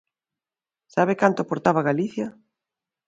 [0.95, 2.27] ¿Sabe canto aportaba Galicia?